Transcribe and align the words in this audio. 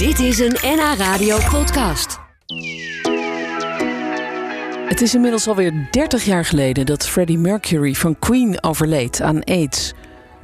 Dit 0.00 0.18
is 0.18 0.38
een 0.38 0.56
NH 0.62 0.94
Radio 0.96 1.38
podcast. 1.50 2.18
Het 4.88 5.00
is 5.00 5.14
inmiddels 5.14 5.48
alweer 5.48 5.88
30 5.90 6.24
jaar 6.24 6.44
geleden 6.44 6.86
dat 6.86 7.06
Freddie 7.06 7.38
Mercury 7.38 7.94
van 7.94 8.18
Queen 8.18 8.62
overleed 8.62 9.20
aan 9.20 9.44
AIDS. 9.44 9.92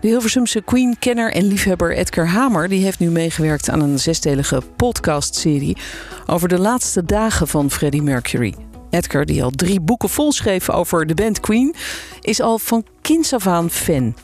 De 0.00 0.08
Hilversumse 0.08 0.62
Queen-kenner 0.62 1.32
en 1.32 1.45
liefhebber 1.45 1.96
Edgar 1.96 2.27
Hamer 2.27 2.69
die 2.69 2.84
heeft 2.84 2.98
nu 2.98 3.11
meegewerkt 3.11 3.71
aan 3.71 3.80
een 3.80 3.98
zesdelige 3.98 4.62
podcastserie 4.77 5.76
over 6.26 6.48
de 6.48 6.58
laatste 6.58 7.04
dagen 7.04 7.48
van 7.48 7.70
Freddie 7.70 8.02
Mercury. 8.02 8.54
Edgar, 8.90 9.24
die 9.24 9.42
al 9.42 9.50
drie 9.50 9.80
boeken 9.80 10.08
volschreef 10.08 10.70
over 10.70 11.06
de 11.06 11.14
band 11.14 11.40
Queen, 11.40 11.74
is 12.20 12.40
al 12.40 12.58
van 12.58 12.86
kinds 13.00 13.32
af 13.32 13.46
aan 13.46 13.70
fan. 13.70 14.14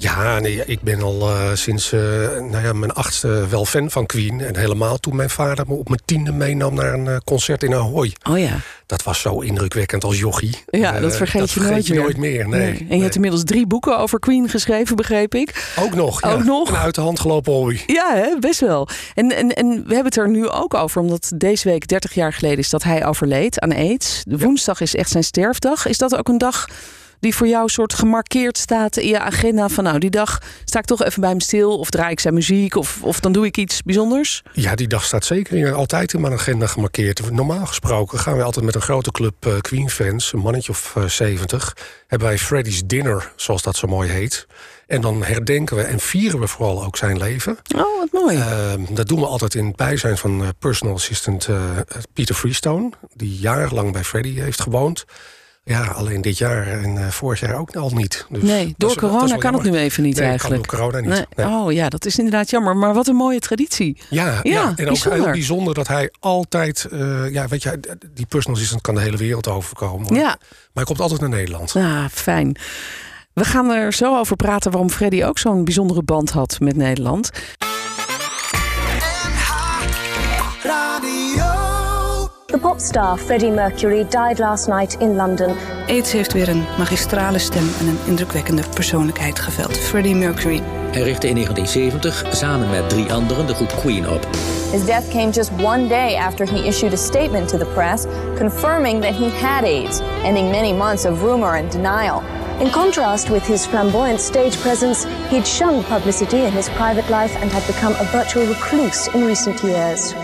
Ja, 0.00 0.38
nee, 0.38 0.62
ik 0.66 0.80
ben 0.82 1.02
al 1.02 1.28
uh, 1.28 1.54
sinds 1.54 1.92
uh, 1.92 2.00
nou 2.40 2.64
ja, 2.64 2.72
mijn 2.72 2.92
achtste 2.92 3.46
wel 3.48 3.64
fan 3.64 3.90
van 3.90 4.06
Queen. 4.06 4.40
En 4.40 4.56
helemaal 4.56 4.98
toen 4.98 5.16
mijn 5.16 5.30
vader 5.30 5.64
me 5.66 5.74
op 5.74 5.88
mijn 5.88 6.00
tiende 6.04 6.32
meenam 6.32 6.74
naar 6.74 6.94
een 6.94 7.04
uh, 7.04 7.16
concert 7.24 7.62
in 7.62 7.74
Ahoy. 7.74 8.12
Oh 8.30 8.38
ja. 8.38 8.56
Dat 8.86 9.02
was 9.02 9.20
zo 9.20 9.40
indrukwekkend 9.40 10.04
als 10.04 10.18
jochie. 10.18 10.64
Ja, 10.70 11.00
dat 11.00 11.16
vergeet 11.16 11.40
dat 11.40 11.50
je 11.50 11.60
vergeet 11.60 11.74
nooit 11.74 11.86
je 11.86 11.92
meer. 11.92 12.02
nooit 12.02 12.16
meer. 12.16 12.48
Nee, 12.48 12.68
En 12.70 12.78
je 12.78 12.84
nee. 12.84 13.00
hebt 13.00 13.14
inmiddels 13.14 13.44
drie 13.44 13.66
boeken 13.66 13.98
over 13.98 14.18
Queen 14.18 14.48
geschreven, 14.48 14.96
begreep 14.96 15.34
ik. 15.34 15.72
Ook 15.78 15.94
nog. 15.94 16.22
Ook 16.22 16.44
nog? 16.44 16.68
Een 16.68 16.76
uit 16.76 16.94
de 16.94 17.00
hand 17.00 17.20
gelopen 17.20 17.52
hobby. 17.52 17.80
Ja, 17.86 18.14
hè? 18.14 18.38
best 18.38 18.60
wel. 18.60 18.88
En, 19.14 19.36
en, 19.36 19.54
en 19.54 19.68
we 19.68 19.94
hebben 19.94 20.04
het 20.04 20.16
er 20.16 20.28
nu 20.28 20.48
ook 20.48 20.74
over, 20.74 21.00
omdat 21.00 21.32
deze 21.34 21.68
week 21.68 21.88
30 21.88 22.14
jaar 22.14 22.32
geleden 22.32 22.58
is 22.58 22.70
dat 22.70 22.82
hij 22.82 23.06
overleed 23.06 23.60
aan 23.60 23.74
AIDS. 23.74 24.22
De 24.26 24.38
woensdag 24.38 24.80
is 24.80 24.94
echt 24.94 25.10
zijn 25.10 25.24
sterfdag. 25.24 25.86
Is 25.86 25.98
dat 25.98 26.16
ook 26.16 26.28
een 26.28 26.38
dag 26.38 26.66
die 27.20 27.34
voor 27.34 27.46
jou 27.46 27.68
soort 27.68 27.94
gemarkeerd 27.94 28.58
staat 28.58 28.96
in 28.96 29.08
je 29.08 29.20
agenda? 29.20 29.68
Van 29.68 29.84
nou, 29.84 29.98
die 29.98 30.10
dag 30.10 30.42
sta 30.64 30.78
ik 30.78 30.84
toch 30.84 31.04
even 31.04 31.20
bij 31.20 31.30
hem 31.30 31.40
stil, 31.40 31.78
of 31.78 31.90
draai 31.90 32.10
ik 32.10 32.20
zijn 32.20 32.34
muziek, 32.34 32.74
of, 32.74 32.98
of 33.02 33.20
dan 33.20 33.32
doe 33.32 33.46
ik 33.46 33.56
iets 33.56 33.82
bijzonders? 33.82 34.42
Ja, 34.52 34.74
die 34.74 34.88
dag 34.88 35.04
staat 35.04 35.24
zeker 35.24 35.56
in, 35.56 35.72
altijd 35.72 36.12
in 36.12 36.20
mijn 36.20 36.32
agenda 36.32 36.66
gemarkeerd. 36.66 37.30
Normaal 37.30 37.66
gesproken 37.66 38.18
gaan 38.18 38.36
we 38.36 38.42
altijd 38.42 38.64
met 38.64 38.74
een 38.74 38.80
grote 38.80 39.10
club 39.10 39.46
eh, 39.46 39.58
Queen-fans, 39.60 40.32
een 40.32 40.38
mannetje 40.38 40.72
of 40.72 40.96
eh, 40.96 41.04
70, 41.04 41.76
hebben 42.06 42.28
wij 42.28 42.38
Freddy's 42.38 42.82
Dinner, 42.86 43.32
zoals 43.36 43.62
dat 43.62 43.76
zo 43.76 43.86
mooi 43.86 44.10
heet. 44.10 44.46
En 44.88 45.00
dan 45.00 45.24
herdenken 45.24 45.76
we 45.76 45.82
en 45.82 46.00
vieren 46.00 46.40
we 46.40 46.46
vooral 46.46 46.84
ook 46.84 46.96
zijn 46.96 47.18
leven. 47.18 47.58
Oh, 47.76 47.98
wat 47.98 48.08
mooi. 48.12 48.36
Ehm, 48.36 48.94
dat 48.94 49.08
doen 49.08 49.20
we 49.20 49.26
altijd 49.26 49.54
in 49.54 49.66
het 49.66 49.76
bijzijn 49.76 50.18
van 50.18 50.42
eh, 50.42 50.48
personal 50.58 50.94
assistant 50.94 51.46
eh, 51.46 51.76
Peter 52.12 52.34
Freestone, 52.34 52.90
die 53.14 53.38
jarenlang 53.38 53.92
bij 53.92 54.04
Freddy 54.04 54.40
heeft 54.40 54.60
gewoond. 54.60 55.04
Ja, 55.68 55.84
alleen 55.86 56.20
dit 56.20 56.38
jaar 56.38 56.66
en 56.66 56.98
eh, 56.98 57.08
vorig 57.08 57.40
jaar 57.40 57.54
ook 57.58 57.76
al 57.76 57.90
niet. 57.90 58.26
Dus 58.30 58.42
nee, 58.42 58.74
door 58.76 58.90
is- 58.90 58.96
corona 58.96 59.36
kan 59.36 59.54
het 59.54 59.62
nu 59.62 59.76
even 59.76 60.02
niet 60.02 60.16
Nee, 60.16 60.28
eigenlijk. 60.28 60.66
kan 60.66 60.78
door 60.78 60.78
corona 60.90 61.00
niet. 61.16 61.26
Nee. 61.36 61.46
Nee. 61.46 61.56
Oh 61.56 61.72
ja, 61.72 61.88
dat 61.88 62.04
is 62.06 62.18
inderdaad 62.18 62.50
jammer. 62.50 62.76
Maar 62.76 62.94
wat 62.94 63.06
een 63.06 63.14
mooie 63.16 63.38
traditie. 63.38 63.96
Ja, 64.10 64.26
Ja, 64.26 64.40
ja, 64.42 64.62
en 64.62 64.70
ook 64.70 64.76
bijzonder. 64.86 65.22
heel 65.22 65.30
bijzonder 65.32 65.74
dat 65.74 65.88
hij 65.88 66.10
altijd... 66.20 66.84
eh, 66.92 67.30
ja, 67.32 67.48
weet 67.48 67.62
je, 67.62 67.80
die 68.14 68.26
personal 68.26 68.56
assistant 68.56 68.82
kan 68.82 68.94
de 68.94 69.00
hele 69.00 69.16
wereld 69.16 69.48
overkomen. 69.48 70.14
Ja, 70.14 70.22
Maar 70.24 70.38
hij 70.74 70.84
komt 70.84 71.00
altijd 71.00 71.20
naar 71.20 71.28
Nederland. 71.30 71.76
ah, 71.76 72.04
fijn. 72.12 72.56
We 73.32 73.44
gaan 73.44 73.70
er 73.70 73.92
zo 73.92 74.18
over 74.18 74.36
praten 74.36 74.70
waarom 74.70 74.90
Freddy 74.90 75.22
ook 75.24 75.38
zo'n 75.38 75.64
bijzondere 75.64 76.02
band 76.02 76.30
had 76.30 76.56
met 76.60 76.76
Nederland. 76.76 77.30
The 82.52 82.58
pop 82.58 82.80
star 82.80 83.18
Freddie 83.18 83.50
Mercury 83.50 84.04
died 84.04 84.38
last 84.38 84.68
night 84.68 84.96
in 85.00 85.16
London. 85.16 85.56
AIDS 85.86 86.12
heeft 86.12 86.32
weer 86.32 86.48
een 86.48 86.64
magistrale 86.78 87.38
stem 87.38 87.68
en 87.80 87.86
een 87.86 87.98
indrukwekkende 88.06 88.62
persoonlijkheid 88.74 89.38
geveld. 89.38 89.78
Freddie 89.78 90.14
Mercury. 90.14 90.62
Hij 90.90 91.02
richtte 91.02 91.28
in 91.28 91.34
1970 91.34 92.36
samen 92.36 92.70
met 92.70 92.88
drie 92.88 93.12
anderen 93.12 93.46
de 93.46 93.54
groep 93.54 93.74
Queen 93.80 94.08
op. 94.08 94.28
His 94.70 94.84
death 94.84 95.08
came 95.08 95.30
just 95.30 95.50
one 95.62 95.86
day 95.86 96.16
after 96.16 96.50
he 96.50 96.66
issued 96.66 96.92
a 96.92 96.96
statement 96.96 97.48
to 97.48 97.58
the 97.58 97.66
press 97.66 98.06
confirming 98.36 99.02
that 99.02 99.14
he 99.14 99.28
had 99.28 99.64
AIDS, 99.64 100.00
ending 100.24 100.50
many 100.50 100.72
months 100.72 101.04
of 101.04 101.22
rumor 101.22 101.56
and 101.56 101.72
denial. 101.72 102.22
In 102.60 102.70
contrast 102.70 103.28
with 103.28 103.46
his 103.46 103.66
flamboyant 103.66 104.20
stage 104.20 104.56
presence, 104.60 105.06
he'd 105.28 105.46
shunned 105.46 105.84
publicity 105.84 106.44
in 106.44 106.52
his 106.52 106.68
private 106.68 107.08
life 107.10 107.40
and 107.40 107.52
had 107.52 107.66
become 107.66 107.94
a 108.00 108.04
virtual 108.04 108.46
recluse 108.46 109.10
in 109.14 109.26
recent 109.26 109.62
years. 109.62 110.14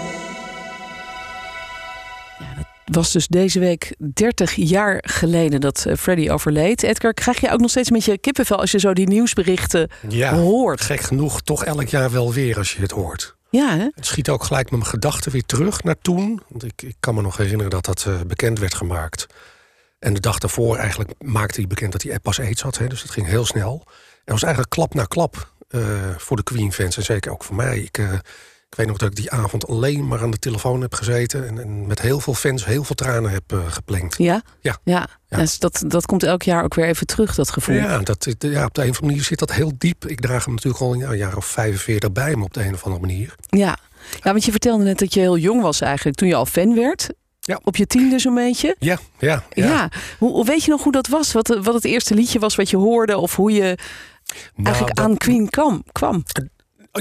Was 2.95 3.13
dus 3.13 3.27
deze 3.27 3.59
week 3.59 3.95
30 4.15 4.55
jaar 4.55 4.99
geleden 5.07 5.61
dat 5.61 5.85
eh, 5.87 5.97
Freddy 5.97 6.31
overleed. 6.31 6.83
Edgar, 6.83 7.15
krijg 7.15 7.41
je 7.41 7.51
ook 7.51 7.61
nog 7.61 7.71
steeds 7.71 7.91
met 7.91 8.05
je 8.05 8.19
kippenvel 8.19 8.61
als 8.61 8.71
je 8.71 8.79
zo 8.79 8.93
die 8.93 9.07
nieuwsberichten 9.09 9.91
Ja, 10.09 10.35
hoort? 10.35 10.81
gek 10.81 11.01
genoeg 11.01 11.41
toch 11.41 11.65
elk 11.65 11.89
jaar 11.89 12.11
wel 12.11 12.33
weer 12.33 12.59
als 12.59 12.73
je 12.73 12.81
het 12.81 12.91
hoort. 12.91 13.37
Ja, 13.51 13.77
hè? 13.77 13.89
Het 13.95 14.07
schiet 14.07 14.29
ook 14.29 14.45
gelijk 14.45 14.71
met 14.71 14.79
mijn 14.79 14.91
gedachten 14.91 15.33
weer 15.33 15.45
terug 15.47 15.83
naar 15.83 15.99
toen. 16.03 16.43
Want 16.49 16.65
ik, 16.65 16.83
ik 16.83 16.97
kan 17.01 17.15
me 17.15 17.23
nog 17.23 17.37
herinneren 17.37 17.71
dat 17.71 17.85
dat 17.85 18.05
eh, 18.07 18.21
bekend 18.27 18.59
werd 18.59 18.75
gemaakt. 18.75 19.27
En 19.99 20.15
de 20.15 20.21
dag 20.21 20.39
daarvoor 20.39 20.77
eigenlijk 20.77 21.11
maakte 21.19 21.61
hij 21.61 21.69
bekend 21.69 21.93
dat 21.93 22.03
hij 22.03 22.19
pas 22.19 22.41
aids 22.41 22.63
had. 22.63 22.79
Hè, 22.79 22.87
dus 22.87 23.03
dat 23.03 23.11
ging 23.11 23.27
heel 23.27 23.47
snel. 23.47 23.83
En 23.85 23.91
het 24.25 24.33
was 24.33 24.43
eigenlijk 24.43 24.75
klap 24.75 24.95
na 24.95 25.05
klap 25.05 25.53
eh, 25.69 25.81
voor 26.17 26.37
de 26.37 26.43
Queen-fans. 26.43 26.97
En 26.97 27.03
zeker 27.03 27.33
ook 27.33 27.45
voor 27.45 27.57
mij. 27.57 27.79
Ik, 27.79 27.99
ik 28.75 28.81
weet 28.81 28.89
nog 28.89 28.99
dat 28.99 29.09
ik 29.11 29.17
die 29.17 29.31
avond 29.31 29.67
alleen 29.69 30.07
maar 30.09 30.23
aan 30.23 30.31
de 30.31 30.39
telefoon 30.39 30.81
heb 30.81 30.95
gezeten. 30.95 31.47
En, 31.49 31.59
en 31.59 31.87
met 31.87 32.01
heel 32.01 32.21
veel 32.21 32.35
fans 32.35 32.65
heel 32.65 32.85
veel 32.85 32.95
tranen 32.95 33.31
heb 33.31 33.43
eh, 33.53 33.59
geplengd. 33.67 34.19
Ja? 34.19 34.43
Ja. 34.61 34.77
ja. 34.85 35.07
Ja. 35.29 35.37
Dus 35.37 35.59
dat, 35.59 35.83
dat 35.87 36.07
komt 36.07 36.23
elk 36.23 36.43
jaar 36.43 36.65
ook 36.65 36.75
weer 36.75 36.87
even 36.87 37.07
terug, 37.07 37.35
dat 37.35 37.51
gevoel. 37.51 37.75
Ja, 37.77 37.99
dat, 37.99 38.27
ja, 38.39 38.65
op 38.65 38.75
de 38.75 38.83
een 38.83 38.89
of 38.91 38.97
andere 38.97 39.07
manier 39.07 39.23
zit 39.23 39.39
dat 39.39 39.53
heel 39.53 39.73
diep. 39.79 40.07
Ik 40.07 40.21
draag 40.21 40.45
hem 40.45 40.55
natuurlijk 40.55 40.83
al 40.83 40.95
een 40.95 41.17
jaar 41.17 41.37
of 41.37 41.47
45 41.47 42.13
bij 42.13 42.37
me 42.37 42.45
op 42.45 42.55
de 42.55 42.65
een 42.65 42.75
of 42.75 42.83
andere 42.85 43.01
manier. 43.07 43.35
Ja. 43.49 43.79
ja, 44.23 44.31
want 44.33 44.45
je 44.45 44.51
vertelde 44.51 44.85
net 44.85 44.99
dat 44.99 45.15
je 45.15 45.21
heel 45.21 45.37
jong 45.39 45.63
was 45.63 45.81
eigenlijk 45.81 46.17
toen 46.17 46.29
je 46.29 46.35
al 46.35 46.47
fan 46.47 46.75
werd. 46.75 47.09
Ja. 47.41 47.61
Op 47.65 47.77
je 47.77 47.87
tiende 47.87 48.19
zo'n 48.19 48.35
beetje. 48.35 48.77
Ja, 48.79 48.99
ja, 49.19 49.45
Ja. 49.53 49.65
ja. 49.67 49.89
Hoe, 50.19 50.31
hoe 50.33 50.45
weet 50.45 50.65
je 50.65 50.71
nog 50.71 50.83
hoe 50.83 50.93
dat 50.93 51.09
was? 51.09 51.33
Wat, 51.33 51.49
wat 51.49 51.75
het 51.75 51.85
eerste 51.85 52.15
liedje 52.15 52.39
was 52.39 52.55
wat 52.55 52.71
je 52.71 52.77
hoorde? 52.77 53.17
Of 53.19 53.37
hoe 53.37 53.53
je 53.53 53.61
Nou, 53.63 53.77
eigenlijk 54.67 54.97
dat- 54.97 55.05
aan 55.07 55.17
Queen 55.17 55.51
kwam? 55.51 55.83
kwam. 55.93 56.23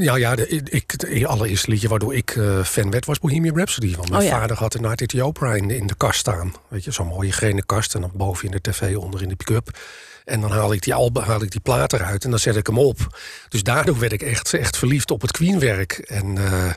Ja, 0.02 0.16
ja 0.16 0.36
de, 0.36 0.48
ik, 0.48 0.92
het 0.92 1.26
allereerste 1.26 1.70
liedje 1.70 1.88
waardoor 1.88 2.16
ik 2.16 2.30
eh, 2.36 2.64
fan 2.64 2.92
werd 2.92 3.06
was 3.06 3.20
Bohemian 3.20 3.56
Rhapsody. 3.56 3.96
Want 3.96 4.10
mijn 4.10 4.22
Oh 4.22 4.28
ja. 4.28 4.40
vader 4.40 4.58
had 4.58 4.74
een 4.74 4.82
Night 4.82 5.02
at 5.02 5.08
the 5.08 5.24
Opera 5.24 5.56
in, 5.56 5.70
in 5.70 5.88
de 5.88 5.96
kast 5.96 6.20
staan. 6.20 6.54
Weet 6.68 6.84
je, 6.84 6.92
zo'n 6.92 7.08
mooie 7.08 7.32
grene 7.32 7.66
kast. 7.66 7.96
En 7.96 8.02
dan 8.02 8.12
boven 8.14 8.46
in 8.46 8.52
de 8.52 8.62
tv, 8.62 8.96
onder 8.96 9.22
in 9.22 9.30
de 9.30 9.36
pick-up. 9.36 9.78
En 10.26 10.42
dan 10.42 10.52
haalde 10.52 10.76
ik 10.76 10.82
die, 10.82 10.94
albe, 10.94 11.22
haalde 11.22 11.46
ik 11.46 11.52
die 11.52 11.62
plaat 11.62 11.94
eruit 11.94 12.24
en 12.24 12.30
dan 12.30 12.40
zet 12.40 12.56
ik 12.56 12.68
hem 12.68 12.78
op. 12.80 13.20
Dus 13.50 13.64
daardoor 13.64 14.00
werd 14.00 14.12
ik 14.12 14.22
echt, 14.22 14.54
echt 14.54 14.78
verliefd 14.78 15.12
op 15.12 15.22
het 15.22 15.32
Queen-werk. 15.32 15.92
En 15.94 16.38
eh, 16.38 16.72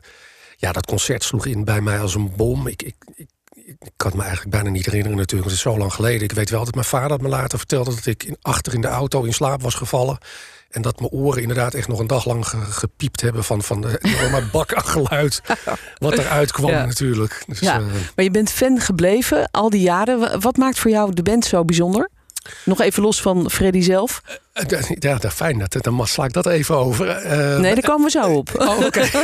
ja, 0.57 0.73
dat 0.73 0.87
concert 0.87 1.23
sloeg 1.23 1.47
in 1.47 1.65
bij 1.65 1.81
mij 1.81 2.01
als 2.01 2.15
een 2.15 2.33
bom. 2.37 2.67
Ik, 2.67 2.83
ik, 2.83 2.97
ik, 3.15 3.29
ik 3.55 3.77
kan 3.97 4.09
het 4.11 4.17
me 4.17 4.23
eigenlijk 4.23 4.51
bijna 4.51 4.71
niet 4.71 4.87
herinneren 4.87 5.17
natuurlijk, 5.17 5.49
want 5.49 5.59
het 5.59 5.67
is 5.67 5.73
zo 5.73 5.79
lang 5.79 5.93
geleden. 5.93 6.23
Ik 6.23 6.33
weet 6.33 6.51
wel 6.51 6.65
dat 6.65 6.75
mijn 6.75 6.87
vader 6.87 7.21
me 7.21 7.29
later 7.29 7.59
vertelde 7.59 7.95
dat 7.95 8.07
ik 8.07 8.23
in, 8.25 8.37
achter 8.43 8.75
in 8.75 8.81
de 8.81 8.87
auto 8.87 9.23
in 9.23 9.35
slaap 9.35 9.63
was 9.63 9.75
gevallen. 9.75 10.19
En 10.77 10.83
dat 10.83 10.99
mijn 11.01 11.11
oren 11.13 11.43
inderdaad 11.43 11.75
echt 11.75 11.89
nog 11.89 11.99
een 11.99 12.07
dag 12.07 12.25
lang 12.27 12.49
ge- 12.49 12.61
gepiept 12.61 13.21
hebben 13.21 13.45
van, 13.45 13.63
van 13.63 13.81
de 13.81 13.99
enorme 14.03 14.43
bak 14.53 14.75
aan 14.75 14.85
geluid. 14.85 15.41
Wat 15.99 16.19
eruit 16.19 16.53
kwam 16.53 16.71
Ja. 16.71 16.85
natuurlijk. 16.85 17.43
Dus, 17.47 17.59
Ja. 17.59 17.77
eh, 17.79 17.85
Maar 18.15 18.25
je 18.25 18.31
bent 18.31 18.51
fan 18.51 18.81
gebleven 18.81 19.49
al 19.51 19.71
die 19.71 19.81
jaren. 19.81 20.19
Wa- 20.19 20.39
Wat 20.39 20.57
maakt 20.57 20.79
voor 20.79 20.91
jou 20.91 21.15
de 21.15 21.23
band 21.23 21.45
zo 21.45 21.65
bijzonder? 21.65 22.11
Nog 22.65 22.81
even 22.81 23.03
los 23.03 23.21
van 23.23 23.51
Freddy 23.51 23.81
zelf. 23.81 24.23
Eh, 24.57 24.97
ja, 24.99 25.15
dat, 25.15 25.33
fijn. 25.33 25.59
Dat, 25.59 25.77
dan 25.81 26.07
sla 26.07 26.25
ik 26.25 26.33
dat 26.33 26.47
even 26.47 26.77
over. 26.77 27.09
Eh, 27.09 27.59
Nee, 27.59 27.75
daar 27.75 27.91
komen 27.91 28.05
we 28.05 28.11
zo 28.11 28.33
op. 28.41 28.51
Oh, 28.59 28.85
oké. 28.85 29.05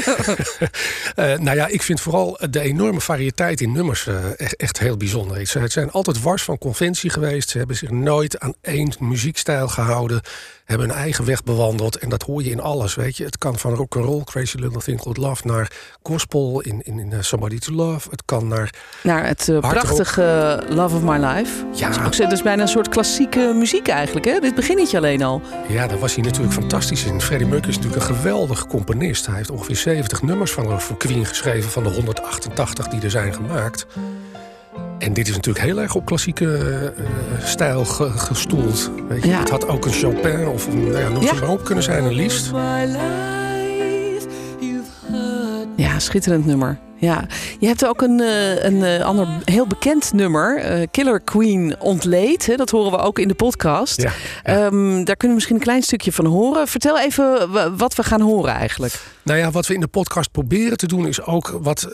Eh, 1.15 1.39
nou 1.39 1.57
ja, 1.57 1.67
ik 1.67 1.83
vind 1.83 2.01
vooral 2.01 2.39
de 2.51 2.61
enorme 2.61 3.01
variëteit 3.01 3.61
in 3.61 3.73
nummers 3.73 4.09
echt, 4.37 4.57
echt 4.57 4.79
heel 4.79 4.97
bijzonder. 4.97 5.47
Ze 5.47 5.63
zijn 5.67 5.91
altijd 5.91 6.23
wars 6.23 6.43
van 6.43 6.59
conventie 6.59 7.11
geweest. 7.11 7.49
Ze 7.49 7.59
hebben 7.59 7.77
zich 7.77 7.91
nooit 7.91 8.41
aan 8.41 8.55
één 8.61 8.93
muziekstijl 8.99 9.69
gehouden. 9.69 10.21
Hebben 10.65 10.89
hun 10.89 10.97
eigen 10.97 11.25
weg 11.25 11.43
bewandeld. 11.43 11.97
En 11.97 12.09
dat 12.09 12.23
hoor 12.23 12.43
je 12.43 12.51
in 12.51 12.61
alles, 12.61 12.95
weet 12.95 13.17
je. 13.17 13.25
Het 13.25 13.39
kan 13.39 13.59
van 13.59 13.75
rock 13.75 13.97
and 13.97 14.05
roll, 14.05 14.25
Crazy 14.25 14.57
Little 14.57 14.81
Thing 14.81 15.01
Called 15.01 15.17
Love... 15.17 15.47
naar 15.47 15.71
gospel 16.03 16.61
in, 16.61 16.81
in, 16.83 16.99
in 16.99 17.25
Somebody 17.25 17.59
to 17.59 17.73
Love. 17.73 18.09
Het 18.11 18.23
kan 18.25 18.49
naar... 18.49 18.71
Naar 19.03 19.27
het 19.27 19.53
prachtige 19.61 20.63
Love 20.69 20.97
of 20.97 21.03
My 21.03 21.17
Life. 21.25 21.65
Ja. 21.75 21.89
Is, 21.89 22.21
ook, 22.21 22.31
is 22.33 22.43
bijna 22.43 22.63
een 22.63 22.69
soort 22.69 22.89
klassieke 22.89 23.53
muziek 23.55 23.89
eigenlijk. 23.89 24.27
Hè? 24.27 24.39
Dit 24.39 24.55
beginnetje 24.55 24.97
alleen 24.97 25.22
Ja, 25.69 25.87
daar 25.87 25.99
was 25.99 26.15
hij 26.15 26.25
natuurlijk 26.25 26.53
fantastisch 26.55 27.05
in. 27.05 27.21
Freddie 27.21 27.47
Mercury 27.49 27.71
is 27.71 27.77
natuurlijk 27.77 28.03
een 28.09 28.17
geweldige 28.17 28.67
componist. 28.67 29.27
Hij 29.27 29.37
heeft 29.37 29.51
ongeveer 29.51 29.77
70 29.77 30.23
nummers 30.23 30.53
van 30.53 30.81
voor 30.81 30.97
Queen 30.97 31.25
geschreven... 31.27 31.71
van 31.71 31.83
de 31.83 31.89
188 31.89 32.89
die 32.89 33.01
er 33.03 33.11
zijn 33.11 33.35
gemaakt. 33.35 33.87
En 34.99 35.13
dit 35.13 35.29
is 35.29 35.35
natuurlijk 35.35 35.65
heel 35.65 35.81
erg 35.81 35.95
op 35.95 36.05
klassieke 36.05 36.57
eh, 36.57 37.05
stijl 37.47 37.85
ge- 37.85 38.11
gestoeld. 38.11 38.91
Weet 39.09 39.23
je? 39.23 39.29
Ja. 39.29 39.39
Het 39.39 39.51
had 39.51 39.69
ook 39.69 39.85
een 39.85 39.93
Chopin 39.93 40.47
of 40.47 40.67
een, 40.67 40.85
nou 40.85 40.99
ja, 40.99 41.09
noem 41.09 41.23
Ja. 41.23 41.35
ze 41.35 41.41
maar 41.41 41.49
op 41.51 41.65
kunnen 41.65 41.85
zijn, 41.85 42.05
een 42.05 42.13
liefst. 42.15 42.51
Ja, 45.77 45.99
schitterend 45.99 46.47
nummer. 46.47 46.79
Ja, 46.97 47.27
je 47.59 47.67
hebt 47.67 47.87
ook 47.87 48.03
een, 48.03 48.21
eh, 48.21 48.65
een 48.65 48.83
eh, 48.85 49.05
ander 49.05 49.29
heel 49.45 49.67
bekend 49.67 50.13
nummer, 50.13 50.57
eh, 50.59 50.87
Killer 50.91 51.21
Queen 51.21 51.75
ontleed. 51.81 52.47
Hè? 52.47 52.57
Dat 52.57 52.71
horen 52.71 52.91
we 52.91 52.99
ook 52.99 53.19
in 53.19 53.29
de 53.29 53.35
podcast. 53.35 54.01
Ja, 54.03 54.13
Ehm, 54.43 55.05
daar 55.05 55.17
kunnen 55.17 55.29
we 55.29 55.35
misschien 55.35 55.55
een 55.57 55.61
klein 55.63 55.83
stukje 55.83 56.13
van 56.13 56.27
horen. 56.27 56.69
Vertel 56.69 56.99
even 56.99 57.51
wa- 57.53 57.73
wat 57.75 57.95
we 57.95 58.03
gaan 58.03 58.21
horen 58.21 58.53
eigenlijk. 58.55 59.01
Nou 59.23 59.39
ja, 59.39 59.51
wat 59.51 59.67
we 59.67 59.75
in 59.75 59.81
de 59.81 59.87
podcast 59.87 60.31
proberen 60.31 60.77
te 60.77 60.87
doen 60.87 61.07
is 61.07 61.23
ook 61.23 61.59
wat 61.63 61.89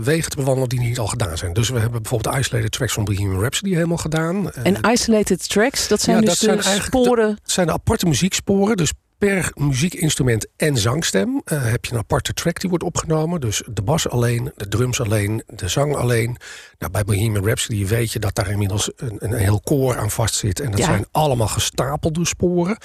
wegen 0.00 0.30
te 0.30 0.36
bewandelen 0.36 0.68
die 0.68 0.80
niet 0.80 0.98
al 0.98 1.06
gedaan 1.06 1.36
zijn. 1.38 1.52
Dus 1.52 1.68
we 1.68 1.78
hebben 1.78 2.02
bijvoorbeeld 2.02 2.34
de 2.34 2.40
isolated 2.40 2.72
tracks 2.72 2.92
van 2.92 3.04
Bohemian 3.04 3.40
Rhapsody 3.40 3.74
helemaal 3.74 3.96
gedaan. 3.96 4.50
En 4.52 4.76
isolated 4.92 5.48
tracks, 5.48 5.88
dat 5.88 6.00
zijn 6.00 6.16
ja, 6.16 6.22
dus 6.22 6.38
dat 6.40 6.62
zijn 6.64 6.76
de- 6.78 6.82
sporen. 6.84 7.28
Het 7.28 7.50
zijn 7.52 7.66
de 7.66 7.72
aparte 7.72 8.06
muzieksporen. 8.06 8.76
Dus 8.76 8.92
per 9.20 9.52
muziekinstrument 9.54 10.46
en 10.56 10.76
zangstem 10.76 11.40
eh, 11.44 11.62
heb 11.62 11.84
je 11.84 11.92
een 11.92 11.98
aparte 11.98 12.32
track 12.32 12.60
die 12.60 12.68
wordt 12.68 12.84
opgenomen. 12.84 13.40
Dus 13.40 13.62
de 13.72 13.82
bas 13.82 14.08
alleen, 14.08 14.52
de 14.56 14.68
drums 14.68 15.00
alleen, 15.00 15.42
de 15.46 15.68
zang 15.68 15.96
alleen. 15.96 16.36
Nou, 16.78 16.92
bij 16.92 17.04
Bohemian 17.04 17.44
Rhapsody 17.44 17.86
weet 17.86 18.12
je 18.12 18.18
dat 18.18 18.34
daar 18.34 18.50
inmiddels 18.50 18.90
een, 18.96 19.16
een 19.18 19.32
heel 19.34 19.60
koor 19.60 19.96
aan 19.98 20.10
vast 20.10 20.34
zit. 20.34 20.60
En 20.60 20.70
dat 20.70 20.80
Ja. 20.80 20.86
zijn 20.86 21.04
allemaal 21.10 21.48
gestapelde 21.48 22.26
sporen. 22.26 22.76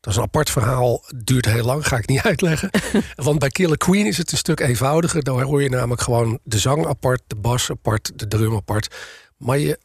Dat 0.00 0.12
is 0.12 0.16
een 0.18 0.24
apart 0.24 0.50
verhaal, 0.50 1.02
duurt 1.16 1.44
heel 1.46 1.64
lang, 1.64 1.86
ga 1.88 1.96
ik 1.96 2.08
niet 2.08 2.22
uitleggen. 2.30 2.70
Want 3.14 3.38
bij 3.38 3.48
Killer 3.48 3.76
Queen 3.78 4.06
is 4.06 4.16
het 4.18 4.32
een 4.32 4.38
stuk 4.38 4.60
eenvoudiger. 4.60 5.22
Daar 5.22 5.42
hoor 5.42 5.62
je 5.62 5.68
namelijk 5.70 6.00
gewoon 6.02 6.38
de 6.42 6.58
zang 6.58 6.86
apart, 6.86 7.22
de 7.26 7.36
bas 7.36 7.70
apart, 7.70 8.12
de 8.18 8.28
drum 8.28 8.54
apart. 8.54 8.94
Maar 9.36 9.58
je 9.58 9.78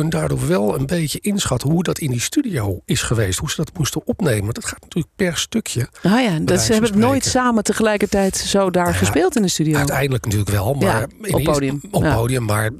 kunt 0.00 0.12
daardoor 0.12 0.48
wel 0.48 0.78
een 0.78 0.86
beetje 0.86 1.18
inschatten 1.20 1.70
hoe 1.70 1.82
dat 1.82 1.98
in 1.98 2.10
die 2.10 2.20
studio 2.20 2.80
is 2.84 3.02
geweest. 3.02 3.38
Hoe 3.38 3.50
ze 3.50 3.56
dat 3.56 3.70
moesten 3.78 4.00
opnemen. 4.04 4.54
Dat 4.54 4.64
gaat 4.64 4.80
natuurlijk 4.80 5.14
per 5.16 5.36
stukje. 5.36 5.88
Ah 6.02 6.22
ja, 6.22 6.38
dat, 6.38 6.60
ze 6.60 6.72
hebben 6.72 6.90
het 6.90 6.98
nooit 6.98 7.24
samen 7.24 7.64
tegelijkertijd 7.64 8.36
zo 8.36 8.70
daar 8.70 8.86
ja, 8.86 8.92
gespeeld 8.92 9.36
in 9.36 9.42
de 9.42 9.48
studio. 9.48 9.76
Uiteindelijk 9.76 10.24
natuurlijk 10.24 10.50
wel. 10.50 10.74
Maar 10.74 11.08
Ja, 11.20 11.34
op 11.36 11.42
podium. 11.44 11.80
Op 11.90 12.02
Ja. 12.02 12.14
podium, 12.14 12.44
maar 12.44 12.70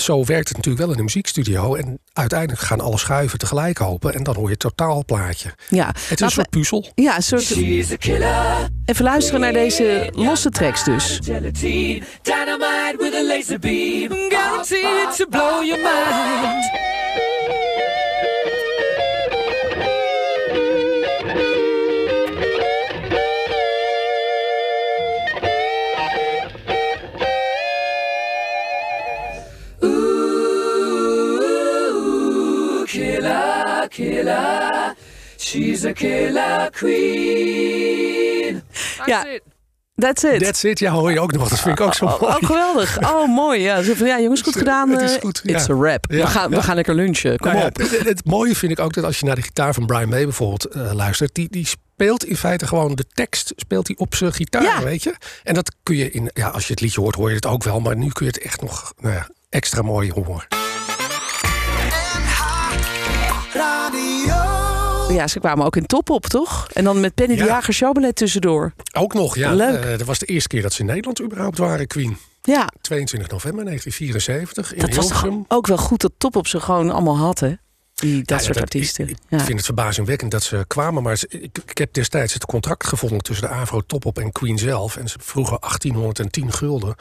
zo 0.00 0.24
werkt 0.24 0.48
het 0.48 0.56
natuurlijk 0.56 0.82
wel 0.84 0.90
in 0.92 0.96
de 0.96 1.02
muziekstudio. 1.02 1.74
En 1.74 1.98
uiteindelijk 2.12 2.60
gaan 2.60 2.80
alle 2.80 2.98
schuiven 2.98 3.38
tegelijk 3.38 3.80
open. 3.80 4.14
En 4.14 4.22
dan 4.22 4.34
hoor 4.34 4.44
je 4.44 4.50
het 4.50 4.58
totaalplaatje. 4.58 5.54
Ja, 5.68 5.86
Het 5.86 5.96
is 6.10 6.20
een 6.20 6.26
we- 6.26 6.32
soort 6.32 6.50
puzzel. 6.50 6.86
ja, 6.94 7.16
een 7.16 7.22
soort... 7.22 7.50
Even 8.84 9.04
luisteren 9.04 9.40
naar 9.40 9.52
deze 9.52 10.08
losse 10.14 10.50
tracks 10.50 10.84
dus. 10.84 11.18
Gelatine, 11.24 12.02
dynamite 12.22 12.94
with 12.98 13.14
a 13.14 13.22
laser 13.22 13.58
beam, 13.58 14.30
guaranteed 14.30 15.16
to 15.16 15.26
blow 15.30 15.64
your 15.64 15.82
mind. 15.82 16.70
She's 35.44 35.84
a 35.84 35.92
killer 35.92 36.70
queen. 36.70 38.62
Ja, 39.06 39.26
that's 39.96 40.22
it. 40.24 40.40
That's 40.42 40.64
it. 40.64 40.78
Ja, 40.78 40.90
hoor 40.92 41.12
je 41.12 41.20
ook 41.20 41.32
nog. 41.32 41.48
Dat 41.48 41.60
vind 41.60 41.78
ik 41.78 41.84
ook 41.86 41.94
zo 41.94 42.04
Oh, 42.04 42.20
mooi. 42.20 42.32
oh, 42.34 42.38
geweldig. 42.42 42.98
Oh, 43.12 43.28
mooi. 43.34 43.60
Ja, 43.60 43.80
ja 44.04 44.20
jongens, 44.20 44.40
goed 44.42 44.56
gedaan. 44.56 44.90
Het 44.90 45.00
is 45.00 45.14
eh, 45.14 45.20
goed, 45.20 45.40
It's 45.44 45.66
ja. 45.66 45.74
a 45.74 45.76
rap. 45.78 46.06
we, 46.08 46.16
Ja, 46.16 46.26
gaan, 46.26 46.50
we 46.50 46.62
gaan 46.62 46.74
lekker 46.74 46.94
lunchen. 46.94 47.38
Kom 47.38 47.48
Nou 47.50 47.60
ja, 47.60 47.66
op. 47.66 47.76
het, 47.76 48.04
het 48.04 48.24
mooie 48.24 48.54
vind 48.54 48.72
ik 48.72 48.78
ook 48.78 48.92
dat 48.92 49.04
als 49.04 49.18
je 49.18 49.26
naar 49.26 49.34
de 49.34 49.42
gitaar 49.42 49.74
van 49.74 49.86
Brian 49.86 50.08
May 50.08 50.24
bijvoorbeeld 50.24 50.64
eh, 50.64 50.92
luistert, 50.92 51.34
die, 51.34 51.48
die 51.50 51.66
speelt 51.66 52.24
in 52.24 52.36
feite 52.36 52.66
gewoon 52.66 52.94
de 52.94 53.04
tekst 53.14 53.52
speelt 53.56 53.86
hij 53.86 53.96
op 53.98 54.14
zijn 54.14 54.32
gitaar, 54.32 54.62
Ja. 54.62 54.82
weet 54.82 55.02
je? 55.02 55.14
En 55.42 55.54
dat 55.54 55.74
kun 55.82 55.96
je 55.96 56.10
in, 56.10 56.30
ja, 56.34 56.48
als 56.48 56.66
je 56.66 56.72
het 56.72 56.80
liedje 56.80 57.00
hoort, 57.00 57.14
hoor 57.14 57.28
je 57.28 57.34
het 57.34 57.46
ook 57.46 57.62
wel, 57.64 57.80
maar 57.80 57.96
nu 57.96 58.08
kun 58.08 58.26
je 58.26 58.32
het 58.32 58.40
echt 58.42 58.60
nog 58.60 58.92
nou 59.00 59.14
ja, 59.14 59.28
extra 59.50 59.82
mooi 59.82 60.10
horen. 60.12 60.46
Ja, 65.08 65.26
ze 65.28 65.40
kwamen 65.40 65.66
ook 65.66 65.76
in 65.76 65.86
top 65.86 66.10
op, 66.10 66.26
toch? 66.26 66.68
En 66.72 66.84
dan 66.84 67.00
met 67.00 67.14
Penny 67.14 67.34
de 67.36 67.40
Ja. 67.42 67.46
Jager 67.48 67.74
showballet 67.74 68.16
tussendoor. 68.16 68.72
Ook 68.96 69.14
nog, 69.14 69.36
ja. 69.36 69.52
Leuk. 69.54 69.84
eh, 69.84 69.98
dat 69.98 70.06
was 70.06 70.18
de 70.18 70.26
eerste 70.26 70.48
keer 70.48 70.62
dat 70.62 70.72
ze 70.72 70.80
in 70.80 70.86
Nederland 70.86 71.20
überhaupt 71.22 71.58
waren, 71.58 71.86
Queen. 71.86 72.16
Ja, 72.42 72.68
22 72.80 73.30
november 73.30 73.64
1974 73.64 74.74
in 74.74 74.80
dat 74.80 74.94
was 74.94 75.24
ook 75.48 75.66
wel 75.66 75.76
goed 75.76 76.00
dat 76.00 76.12
top 76.18 76.36
op 76.36 76.46
ze 76.46 76.60
gewoon 76.60 76.90
allemaal 76.90 77.16
had, 77.16 77.40
hè? 77.40 77.52
Die, 77.94 78.22
dat 78.22 78.38
ja, 78.38 78.44
soort 78.44 78.60
artiesten. 78.60 79.08
Ik, 79.08 79.16
ik 79.28 79.40
vind 79.40 79.56
het 79.56 79.64
verbazingwekkend 79.64 80.30
dat 80.30 80.42
ze 80.42 80.64
kwamen. 80.66 81.02
Maar 81.02 81.16
ze- 81.16 81.28
ik, 81.28 81.58
ik 81.66 81.78
heb 81.78 81.92
destijds 81.92 82.34
het 82.34 82.44
contract 82.44 82.86
gevonden 82.86 83.18
tussen 83.22 83.48
de 83.48 83.54
Avro 83.54 83.80
Topop 83.86 84.18
en 84.18 84.32
Queen 84.32 84.58
zelf. 84.58 84.96
En 84.96 85.08
ze 85.08 85.16
vroegen 85.20 85.56
1810 85.60 86.52
gulden 86.52 86.94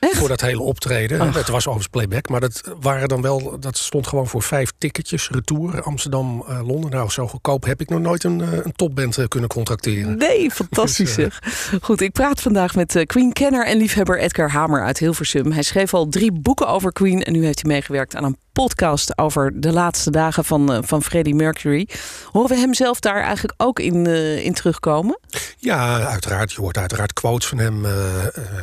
Echt? 0.00 0.16
voor 0.16 0.28
dat 0.28 0.40
hele 0.40 0.60
optreden. 0.62 1.20
Ach. 1.20 1.34
Het 1.34 1.48
was 1.48 1.56
overigens 1.66 1.86
playback, 1.88 2.28
maar 2.28 2.40
dat, 2.40 2.60
waren 2.80 3.08
dan 3.08 3.22
wel, 3.22 3.60
dat 3.60 3.76
stond 3.76 4.06
gewoon 4.06 4.26
voor 4.26 4.42
vijf 4.42 4.72
ticketjes. 4.78 5.28
Retour 5.30 5.82
Amsterdam, 5.82 6.44
eh, 6.48 6.60
Londen. 6.66 6.90
Nou, 6.90 7.10
zo 7.10 7.28
goedkoop 7.28 7.64
heb 7.64 7.80
ik 7.80 7.88
nog 7.88 8.00
nooit 8.00 8.24
een, 8.24 8.40
eh, 8.40 8.52
een 8.52 8.72
topband 8.72 9.18
eh, 9.18 9.24
kunnen 9.28 9.48
contracteren. 9.48 10.16
Nee, 10.18 10.50
fantastisch 10.50 11.14
Dus, 11.14 11.24
eh, 11.26 11.30
zeg. 11.40 11.80
Goed, 11.82 12.00
ik 12.00 12.12
praat 12.12 12.40
vandaag 12.40 12.74
met 12.74 13.02
Queen-kenner 13.06 13.66
en 13.66 13.76
liefhebber 13.76 14.18
Edgar 14.18 14.50
Hamer 14.50 14.84
uit 14.84 14.98
Hilversum. 14.98 15.52
Hij 15.52 15.62
schreef 15.62 15.94
al 15.94 16.08
drie 16.08 16.32
boeken 16.32 16.68
over 16.68 16.92
Queen 16.92 17.22
en 17.22 17.32
nu 17.32 17.44
heeft 17.44 17.62
hij 17.62 17.70
meegewerkt 17.72 18.16
aan 18.16 18.24
een 18.24 18.36
podcast 18.64 19.18
over 19.18 19.60
de 19.60 19.72
laatste 19.72 20.10
dagen 20.10 20.44
van, 20.44 20.72
eh, 20.72 20.78
van 20.82 21.02
Freddie 21.02 21.34
Mercury. 21.34 21.88
Horen 22.30 22.48
we 22.48 22.56
hem 22.56 22.74
zelf 22.74 23.00
daar 23.00 23.22
eigenlijk 23.22 23.54
ook 23.56 23.78
in, 23.78 24.06
eh, 24.06 24.44
in 24.44 24.52
terugkomen? 24.52 25.18
Ja, 25.58 26.00
uiteraard. 26.00 26.52
Je 26.52 26.60
hoort 26.60 26.78
uiteraard 26.78 27.12
quotes 27.12 27.48
van 27.48 27.58
hem 27.58 27.84
eh, 27.84 27.92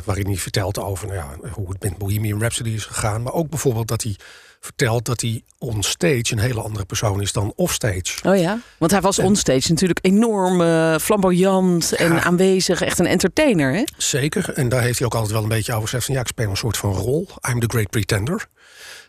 waarin 0.04 0.26
hij 0.26 0.36
vertelt 0.36 0.78
over 0.78 1.06
nou 1.06 1.18
ja, 1.18 1.48
hoe 1.50 1.68
het 1.68 1.82
met 1.82 1.98
Bohemian 1.98 2.38
Rhapsody 2.38 2.70
is 2.70 2.84
gegaan. 2.84 3.22
Maar 3.22 3.32
ook 3.32 3.50
bijvoorbeeld 3.50 3.88
dat 3.88 4.02
hij 4.02 4.16
vertelt 4.60 5.04
dat 5.04 5.20
hij 5.20 5.42
onstage 5.58 6.32
een 6.32 6.38
hele 6.38 6.60
andere 6.60 6.84
persoon 6.84 7.22
is 7.22 7.32
dan 7.32 7.52
offstage. 7.56 8.28
Oh 8.28 8.36
ja? 8.36 8.58
Want 8.78 8.90
hij 8.90 9.00
was 9.00 9.18
onstage 9.18 9.70
natuurlijk 9.70 9.98
enorm 10.02 10.60
flamboyant 10.98 11.92
en 11.92 12.22
aanwezig. 12.22 12.82
Echt 12.82 12.98
een 12.98 13.06
entertainer, 13.06 13.74
hè? 13.74 13.82
Zeker. 13.96 14.52
En 14.54 14.68
daar 14.68 14.82
heeft 14.82 14.98
hij 14.98 15.06
ook 15.06 15.14
altijd 15.14 15.32
wel 15.32 15.42
een 15.42 15.48
beetje 15.48 15.72
over 15.72 15.84
gezegd 15.84 16.04
van 16.04 16.14
ja, 16.14 16.20
ik 16.20 16.26
speel 16.26 16.50
een 16.50 16.56
soort 16.56 16.76
van 16.76 16.92
rol. 16.92 17.28
I'm 17.50 17.60
the 17.60 17.68
great 17.68 17.90
pretender. 17.90 18.48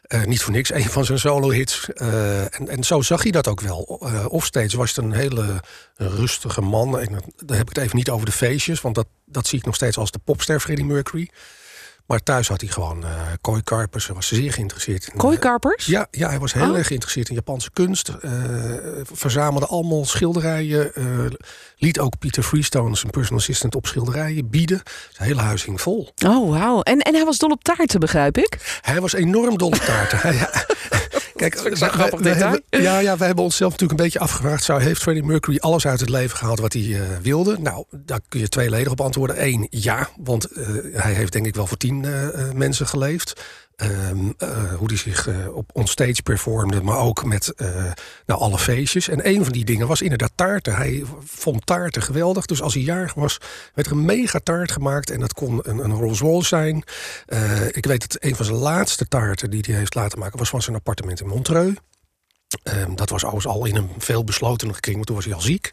Eh, 0.08 0.24
niet 0.24 0.42
voor 0.42 0.54
niks, 0.54 0.74
een 0.74 0.90
van 0.90 1.06
zijn 1.06 1.20
solo-hits. 1.20 1.90
Eh, 1.94 2.42
en, 2.42 2.68
en 2.68 2.84
zo 2.84 3.02
zag 3.02 3.24
hij 3.24 3.32
dat 3.32 3.48
ook 3.48 3.62
wel. 3.62 4.00
Eh 4.04 4.26
offstage 4.30 4.78
was 4.78 4.96
het 4.96 5.06
een 5.06 5.12
hele 5.12 5.62
rustige 5.96 6.62
man. 6.62 7.00
En 7.00 7.12
dan 7.36 7.58
heb 7.58 7.70
ik 7.70 7.76
het 7.76 7.84
even 7.84 7.98
niet 7.98 8.10
over 8.10 8.26
de 8.26 8.32
feestjes, 8.32 8.82
want 8.82 8.96
dat, 8.96 9.08
dat 9.26 9.48
zie 9.48 9.60
ik 9.60 9.66
nog 9.66 9.76
steeds 9.76 9.98
als 9.98 10.12
de 10.12 10.20
popster 10.24 10.60
Freddie 10.60 10.86
Mercury. 10.86 11.30
Maar 12.08 12.24
thuis 12.24 12.48
had 12.48 12.62
hij 12.62 12.70
gewoon 12.70 13.04
eh 13.04 13.12
Koi 13.42 13.62
Karpers. 13.64 14.06
Hij 14.06 14.16
was 14.16 14.28
zeer 14.28 14.54
geïnteresseerd 14.54 15.04
in. 15.08 15.14
eh, 15.14 15.20
Kooikarpers? 15.20 15.86
ja, 15.86 16.08
ja, 16.12 16.30
hij 16.30 16.40
was 16.40 16.54
heel 16.54 16.70
Oh. 16.72 16.78
erg 16.78 16.88
geïnteresseerd 16.88 17.30
in 17.30 17.36
Japanse 17.36 17.72
kunst. 17.74 18.10
eh, 18.10 18.32
verzamelde 19.14 19.66
allemaal 19.66 20.06
schilderijen. 20.06 20.94
eh, 20.96 21.04
liet 21.78 22.00
ook 22.00 22.18
Peter 22.20 22.44
Freestone, 22.44 22.96
zijn 22.96 23.12
personal 23.12 23.40
assistant, 23.40 23.76
op 23.76 23.88
schilderijen 23.88 24.50
bieden. 24.50 24.82
Zijn 25.12 25.28
hele 25.30 25.42
huis 25.42 25.64
hing 25.66 25.82
vol. 25.82 26.12
Oh, 26.26 26.50
wauw. 26.60 26.82
En, 26.82 27.00
en 27.00 27.16
hij 27.16 27.26
was 27.26 27.38
dol 27.38 27.50
op 27.50 27.64
taarten, 27.64 28.00
begrijp 28.00 28.38
ik? 28.38 28.80
Hij 28.82 29.02
was 29.02 29.14
enorm 29.14 29.58
dol 29.58 29.68
op 29.68 29.76
taarten. 29.76 30.20
Kijk, 31.38 31.56
ik 31.56 31.62
zo'n 31.62 31.80
wij- 31.80 31.90
grappig 31.90 32.20
detail. 32.22 32.52
hebben- 32.52 32.82
ja, 32.82 33.00
ja, 33.00 33.18
wij 33.18 33.28
hebben 33.28 33.46
onszelf 33.46 33.72
natuurlijk 33.72 34.00
een 34.00 34.06
beetje 34.06 34.20
afgevraagd. 34.20 34.64
Zou, 34.64 34.82
heeft 34.82 35.02
Freddie 35.02 35.24
Mercury 35.24 35.58
alles 35.58 35.88
uit 35.88 36.00
het 36.00 36.10
leven 36.10 36.38
gehaald 36.38 36.60
wat 36.60 36.74
hij 36.74 36.82
eh, 36.94 37.02
wilde? 37.22 37.58
Nou, 37.60 37.86
daar 37.92 38.20
kun 38.30 38.40
je 38.40 38.50
tweeledig 38.50 38.92
op 38.92 39.02
antwoorden. 39.02 39.46
Eén, 39.46 39.68
ja, 39.70 40.10
want 40.18 40.46
eh, 40.46 40.68
hij 40.94 41.14
heeft 41.14 41.32
denk 41.32 41.46
ik 41.46 41.56
wel 41.56 41.68
voor 41.68 41.78
tien 41.78 42.06
eh, 42.06 42.28
mensen 42.54 42.88
geleefd. 42.88 43.42
Ehm, 43.78 44.30
eh, 44.38 44.74
hoe 44.74 44.88
hij 44.88 44.98
zich 44.98 45.28
eh, 45.28 45.56
op 45.56 45.70
onstage 45.74 46.22
performde, 46.24 46.82
maar 46.82 46.98
ook 46.98 47.26
met 47.26 47.54
eh, 47.54 47.92
nou, 48.26 48.40
alle 48.40 48.58
feestjes. 48.58 49.08
En 49.08 49.28
een 49.28 49.44
van 49.44 49.54
die 49.54 49.66
dingen 49.66 49.88
was 49.88 50.02
inderdaad 50.02 50.32
taarten. 50.36 50.76
Hij 50.76 51.04
vond 51.20 51.66
taarten 51.66 52.02
geweldig. 52.02 52.46
Dus 52.46 52.62
als 52.62 52.74
hij 52.74 52.84
jarig 52.84 53.14
was, 53.14 53.38
werd 53.74 53.88
er 53.88 53.94
een 53.94 54.06
mega 54.06 54.40
taart 54.40 54.72
gemaakt. 54.72 55.10
En 55.10 55.20
dat 55.20 55.34
kon 55.34 55.60
een, 55.62 55.78
een 55.78 55.94
Rolls 55.94 56.20
Royce 56.20 56.48
zijn. 56.48 56.84
Ik 57.72 57.86
weet 57.86 58.02
dat 58.02 58.24
een 58.24 58.36
van 58.36 58.46
zijn 58.46 58.58
laatste 58.58 59.08
taarten 59.08 59.50
die 59.50 59.64
hij 59.68 59.76
heeft 59.76 59.96
laten 59.96 60.20
maken... 60.20 60.40
was 60.40 60.50
van 60.50 60.62
zijn 60.62 60.76
appartement 60.76 61.22
in 61.22 61.28
Montreux. 61.28 61.80
Ehm, 62.64 62.96
dat 62.96 63.10
was 63.10 63.46
al 63.46 63.66
in 63.66 63.76
een 63.76 63.90
veel 63.98 64.24
beslotenere 64.24 64.80
kring, 64.80 64.96
want 64.96 65.08
toen 65.08 65.16
was 65.16 65.26
hij 65.26 65.34
al 65.34 65.42
ziek. 65.42 65.72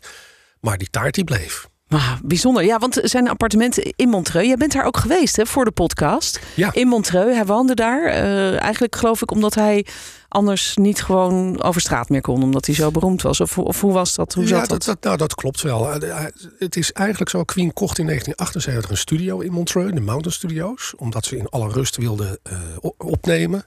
Maar 0.61 0.79
die 0.79 0.91
taart 0.91 1.15
die 1.15 1.25
bleef. 1.25 1.69
Wauw, 1.95 2.19
bijzonder. 2.25 2.65
Ja, 2.65 2.79
want 2.79 3.01
zijn 3.03 3.29
appartement 3.29 3.79
in 3.79 4.09
Montreux. 4.09 4.47
Jij 4.47 4.57
bent 4.57 4.73
daar 4.73 4.85
ook 4.85 4.97
geweest 4.97 5.37
hè, 5.37 5.47
voor 5.47 5.65
de 5.65 5.71
podcast. 5.71 6.41
Ja. 6.55 6.73
In 6.73 6.89
Montreux. 6.89 7.35
Hij 7.35 7.47
woonde 7.47 7.75
daar. 7.75 8.05
eh, 8.05 8.61
eigenlijk 8.61 8.97
geloof 8.97 9.23
ik 9.23 9.31
omdat 9.31 9.55
hij 9.55 9.87
anders 10.29 10.77
niet 10.77 11.03
gewoon 11.03 11.63
over 11.63 11.81
straat 11.81 12.09
meer 12.09 12.21
kon. 12.21 12.43
Omdat 12.43 12.67
hij 12.67 12.75
zo 12.75 12.91
beroemd 12.91 13.23
was. 13.23 13.41
Of, 13.41 13.59
of 13.59 13.81
hoe 13.81 13.93
was 13.93 14.15
dat? 14.15 14.35
Hoe 14.35 14.43
ja, 14.43 14.49
zat 14.49 14.59
dat, 14.59 14.69
dat? 14.69 14.85
dat, 14.85 15.03
nou, 15.03 15.17
dat 15.17 15.35
klopt 15.35 15.61
wel. 15.63 15.93
Eh, 15.93 16.11
eh, 16.25 16.25
Het 16.59 16.77
is 16.77 16.93
eigenlijk 16.93 17.31
zo, 17.31 17.45
Queen 17.45 17.73
kocht 17.73 17.99
in 17.99 18.07
1978 18.07 18.91
een 18.91 18.97
studio 18.97 19.39
in 19.41 19.53
Montreux, 19.53 19.93
de 19.95 20.01
Mountain 20.01 20.33
Studios. 20.33 20.93
Omdat 20.97 21.25
ze 21.25 21.37
in 21.37 21.49
alle 21.49 21.69
rust 21.73 21.97
wilden 21.97 22.39
opnemen. 22.97 23.65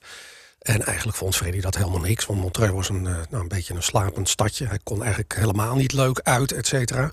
En 0.61 0.85
eigenlijk 0.85 1.17
vond 1.17 1.35
Freddy 1.35 1.59
dat 1.59 1.77
helemaal 1.77 1.99
niks. 1.99 2.25
Want 2.25 2.41
Montreux 2.41 2.73
was 2.73 2.89
een, 2.89 3.01
nou, 3.01 3.25
een 3.31 3.47
beetje 3.47 3.73
een 3.73 3.83
slapend 3.83 4.29
stadje. 4.29 4.65
Hij 4.67 4.79
kon 4.83 5.01
eigenlijk 5.01 5.35
helemaal 5.35 5.75
niet 5.75 5.93
leuk 5.93 6.19
uit, 6.23 6.51
et 6.51 6.67
cetera. 6.67 7.11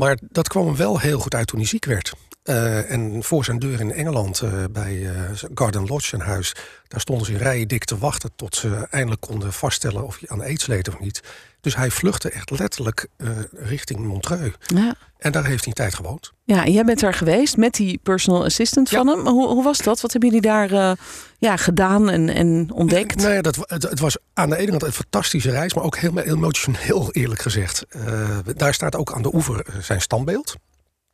Maar 0.00 0.18
dat 0.20 0.48
kwam 0.48 0.66
hem 0.66 0.76
wel 0.76 0.98
heel 0.98 1.18
goed 1.18 1.34
uit 1.34 1.46
toen 1.46 1.58
hij 1.58 1.68
ziek 1.68 1.84
werd. 1.84 2.12
Eh, 2.42 2.90
en 2.90 3.22
voor 3.22 3.44
zijn 3.44 3.58
deur 3.58 3.80
in 3.80 3.92
Engeland, 3.92 4.40
eh, 4.40 4.64
bij 4.70 5.06
eh, 5.06 5.30
Garden 5.54 5.86
Lodge, 5.86 6.14
een 6.14 6.20
huis... 6.20 6.54
daar 6.88 7.00
stonden 7.00 7.26
ze 7.26 7.32
in 7.32 7.38
rijen 7.38 7.68
dik 7.68 7.84
te 7.84 7.98
wachten... 7.98 8.30
tot 8.36 8.56
ze 8.56 8.86
eindelijk 8.90 9.20
konden 9.20 9.52
vaststellen 9.52 10.06
of 10.06 10.18
hij 10.18 10.28
aan 10.28 10.42
aids 10.42 10.66
leed 10.66 10.88
of 10.88 11.00
niet. 11.00 11.22
Dus 11.60 11.76
hij 11.76 11.90
vluchtte 11.90 12.30
echt 12.30 12.50
letterlijk 12.50 13.08
eh, 13.16 13.28
richting 13.52 14.00
Montreux. 14.00 14.56
Ja. 14.60 14.94
En 15.18 15.32
daar 15.32 15.44
heeft 15.44 15.58
hij 15.58 15.68
een 15.68 15.84
tijd 15.84 15.94
gewoond. 15.94 16.32
Ja, 16.44 16.64
en 16.64 16.72
jij 16.72 16.84
bent 16.84 17.00
daar 17.00 17.14
geweest 17.14 17.56
met 17.56 17.74
die 17.74 18.00
personal 18.02 18.44
assistant 18.44 18.88
van 18.88 19.06
hem. 19.06 19.26
Hoe, 19.26 19.48
hoe 19.48 19.64
was 19.64 19.78
dat? 19.78 20.00
Wat 20.00 20.12
hebben 20.12 20.30
jullie 20.30 20.46
daar 20.46 20.72
eh, 20.72 20.92
ja, 21.38 21.56
gedaan 21.56 22.10
en, 22.10 22.28
en 22.28 22.70
ontdekt? 22.72 23.16
Nou 23.16 23.32
ja, 23.32 23.42
dat, 23.42 23.56
het, 23.56 23.82
het 23.82 24.00
was 24.00 24.16
aan 24.32 24.50
de 24.50 24.56
ene 24.56 24.70
kant 24.70 24.82
een 24.82 24.92
fantastische 24.92 25.50
reis... 25.50 25.74
maar 25.74 25.84
ook 25.84 25.96
heel 25.96 26.18
emotioneel, 26.18 27.12
eerlijk 27.12 27.40
gezegd. 27.40 27.84
Eh, 27.88 28.38
daar 28.56 28.74
staat 28.74 28.96
ook 28.96 29.12
aan 29.12 29.22
de 29.22 29.34
oever 29.34 29.66
zijn 29.80 30.00
standbeeld 30.00 30.54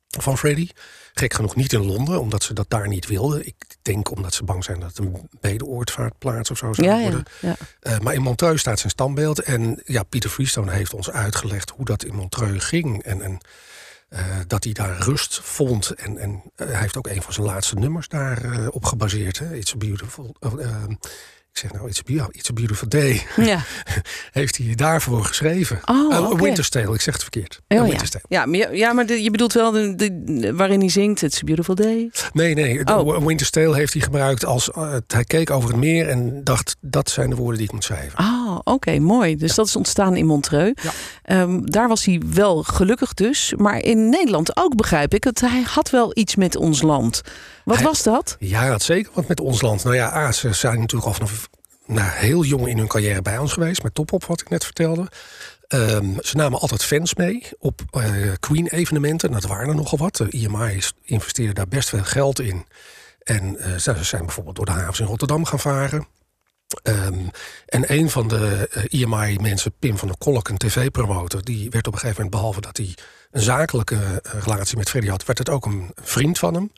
van 0.09 0.39
Freddy. 0.39 0.69
Gek 1.19 1.35
genoeg 1.35 1.57
niet 1.57 1.73
in 1.73 1.85
Londen, 1.85 2.21
omdat 2.21 2.43
ze 2.43 2.55
dat 2.55 2.71
daar 2.71 2.89
niet 2.89 3.07
wilden. 3.07 3.47
Ik 3.47 3.55
denk 3.83 4.11
omdat 4.11 4.35
ze 4.35 4.45
bang 4.45 4.65
zijn 4.65 4.81
dat 4.81 4.89
het 4.89 4.99
een 4.99 5.29
bedeoortvaartplaats 5.41 6.51
of 6.51 6.59
zo 6.59 6.73
zou 6.73 6.87
ja, 6.87 7.01
worden. 7.01 7.25
ja. 7.41 7.57
Eh, 7.81 7.99
maar 7.99 8.15
in 8.15 8.23
Montreux 8.23 8.61
staat 8.61 8.79
zijn 8.79 8.91
standbeeld. 8.91 9.39
En 9.39 9.81
ja, 9.85 10.03
Pieter 10.03 10.31
Freestone 10.31 10.73
heeft 10.73 10.95
ons 10.95 11.11
uitgelegd 11.11 11.71
hoe 11.71 11.85
dat 11.85 12.05
in 12.05 12.15
Montreux 12.15 12.65
ging. 12.65 13.03
En, 13.03 13.21
en 13.21 13.39
eh, 14.09 14.25
dat 14.47 14.65
hij 14.65 14.73
daar 14.73 14.99
rust 14.99 15.41
vond. 15.43 15.91
En, 15.91 16.19
en 16.19 16.43
eh, 16.57 16.67
hij 16.67 16.81
heeft 16.81 16.97
ook 16.97 17.07
een 17.07 17.23
van 17.23 17.33
zijn 17.33 17.47
laatste 17.47 17.75
nummers 17.75 18.09
daarop 18.09 18.75
op 18.75 18.85
gebaseerd. 18.85 19.39
Hè? 19.39 19.55
It's 19.55 19.73
a 19.73 19.77
beautiful... 19.77 20.37
oh, 21.57 21.63
ik 21.65 21.71
zeg 21.71 21.73
nou, 21.73 21.89
it's 21.89 22.21
a, 22.23 22.29
it's 22.33 22.51
a 22.51 22.53
beautiful 22.53 22.89
day. 22.89 23.27
Ja. 23.37 23.61
heeft 24.33 24.57
hij 24.59 24.75
daarvoor 24.75 25.25
geschreven. 25.25 25.81
Oh. 25.85 26.33
Winter's 26.41 26.69
Tale, 26.69 26.95
ik 26.95 27.01
zeg 27.01 27.15
het 27.15 27.23
verkeerd. 27.23 27.61
Oh, 27.69 27.89
ja. 28.29 28.47
Maar, 28.47 28.57
je- 28.59 28.69
ja, 28.77 28.93
maar 28.93 29.07
de- 29.07 29.23
je 29.23 29.31
bedoelt 29.31 29.53
wel 29.53 29.71
de, 29.71 29.95
de- 29.95 30.53
waarin 30.55 30.81
hij 30.81 30.89
zingt 30.89 31.23
It's 31.23 31.41
a 31.41 31.45
Beautiful 31.45 31.75
Day. 31.75 32.11
Nee, 32.33 32.55
nee. 32.55 32.85
Oh. 32.87 33.25
Winter's 33.27 33.51
Tale 33.51 33.75
heeft 33.75 33.93
hij 33.93 34.03
gebruikt 34.03 34.45
als... 34.45 34.71
eh, 34.71 34.95
hij 35.07 35.25
keek 35.25 35.51
over 35.51 35.69
het 35.71 35.79
meer 35.79 36.09
en 36.09 36.41
dacht... 36.45 36.77
dat 36.81 37.11
zijn 37.11 37.31
de 37.31 37.37
woorden 37.37 37.57
die 37.59 37.67
ik 37.67 37.73
moet 37.73 37.85
schrijven. 37.85 38.19
Ah, 38.19 38.59
oké, 38.65 38.99
mooi. 38.99 39.37
Dus 39.37 39.55
dat 39.55 39.67
is 39.67 39.77
ontstaan 39.77 40.17
in 40.17 40.27
Montreux. 40.27 40.83
Ja. 40.83 40.91
Ehm, 41.23 41.61
daar 41.65 41.89
was 41.89 42.05
hij 42.05 42.23
wel 42.31 42.63
gelukkig 42.63 43.15
dus. 43.15 43.53
Maar 43.57 43.79
in 43.83 44.09
Nederland 44.09 44.57
ook 44.57 44.75
begrijp 44.77 45.15
ik 45.15 45.25
het. 45.25 45.41
Hij 45.41 45.63
had 45.67 45.91
wel 45.91 46.11
iets 46.15 46.35
met 46.37 46.57
ons 46.57 46.83
land. 46.83 47.21
Wat 47.65 47.77
Hij- 47.77 47.85
was 47.85 48.03
dat? 48.03 48.37
Ja, 48.39 48.79
zeker 48.79 49.11
wat 49.15 49.29
met 49.29 49.41
ons 49.41 49.61
land. 49.63 49.85
Nou 49.85 49.97
ja, 49.97 50.17
A, 50.17 50.33
ze 50.33 50.53
zijn 50.53 50.79
natuurlijk 50.79 51.07
al 51.07 51.13
vanaf 51.15 51.46
nou, 51.87 52.11
heel 52.11 52.45
jong 52.45 52.69
in 52.69 52.79
hun 52.79 52.87
carrière 52.87 53.23
bij 53.23 53.39
ons 53.39 53.53
geweest. 53.53 53.83
Met 53.83 53.95
Top 53.95 54.13
Op, 54.13 54.25
wat 54.25 54.41
ik 54.41 54.49
net 54.49 54.65
vertelde. 54.65 55.09
Ehm, 55.69 56.21
ze 56.21 56.37
namen 56.37 56.61
altijd 56.61 56.85
fans 56.85 57.15
mee 57.15 57.49
op 57.59 57.83
eh, 57.91 58.33
Queen-evenementen. 58.41 59.33
Dat 59.33 59.45
waren 59.45 59.69
er 59.69 59.75
nogal 59.75 59.99
wat. 59.99 60.17
De 60.17 60.31
IMI 60.31 60.83
investeerde 61.03 61.53
daar 61.53 61.69
best 61.69 61.89
veel 61.89 62.05
geld 62.05 62.41
in. 62.41 62.67
En 63.23 63.57
eh, 63.57 63.77
ze 63.77 64.05
zijn 64.05 64.25
bijvoorbeeld 64.25 64.57
door 64.57 64.67
de 64.67 64.73
havens 64.73 65.01
in 65.01 65.07
Rotterdam 65.07 65.45
gaan 65.45 65.61
varen. 65.61 66.07
Ehm, 66.83 67.27
en 67.67 67.93
een 67.93 68.11
van 68.11 68.29
de 68.29 68.69
IMI-mensen, 68.89 69.73
Pim 69.79 69.99
van 69.99 70.09
der 70.09 70.17
Kolk, 70.19 70.49
een 70.49 70.57
tv-promotor... 70.57 71.43
die 71.43 71.71
werd 71.71 71.87
op 71.87 71.93
een 71.93 71.99
gegeven 71.99 72.23
moment, 72.23 72.41
behalve 72.41 72.61
dat 72.61 72.77
hij 72.77 72.95
een 73.31 73.43
zakelijke 73.43 73.97
eh, 73.97 74.43
relatie 74.43 74.77
met 74.77 74.89
Freddy 74.89 75.09
had... 75.09 75.25
werd 75.25 75.39
het 75.39 75.49
ook 75.49 75.67
een 75.67 75.91
vriend 75.95 76.39
van 76.39 76.55
hem. 76.55 76.73